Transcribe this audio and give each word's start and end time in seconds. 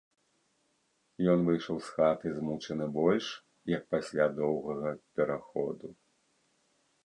Ён 1.33 1.39
выйшаў 1.49 1.77
з 1.87 1.93
хаты 1.97 2.27
змучаны 2.39 2.85
больш, 2.97 3.25
як 3.77 3.83
пасля 3.95 4.25
доўгага 4.41 4.89
пераходу. 5.19 5.87